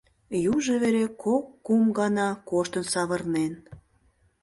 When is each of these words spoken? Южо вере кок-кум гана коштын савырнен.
Южо 0.53 0.73
вере 0.81 1.05
кок-кум 1.23 1.83
гана 1.99 2.27
коштын 2.49 2.85
савырнен. 2.93 3.53